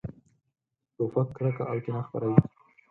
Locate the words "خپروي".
2.07-2.39